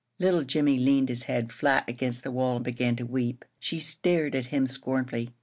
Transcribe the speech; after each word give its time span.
Little 0.17 0.41
Jimmie 0.41 0.79
leaned 0.79 1.09
his 1.09 1.25
head 1.25 1.51
flat 1.53 1.83
against 1.87 2.23
the 2.23 2.31
wall 2.31 2.55
and 2.55 2.65
began 2.65 2.95
to 2.95 3.05
weep. 3.05 3.45
She 3.59 3.77
stared 3.77 4.33
at 4.33 4.47
him 4.47 4.65
scornfully. 4.65 5.29